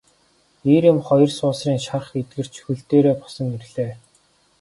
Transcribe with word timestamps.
Эр 0.75 0.83
эм 0.91 0.99
хоёр 1.07 1.31
суусрын 1.37 1.79
шарх 1.87 2.09
эдгэрч 2.21 2.53
хөл 2.63 2.79
дээрээ 2.89 3.15
босон 3.21 3.47
ирлээ. 3.57 3.91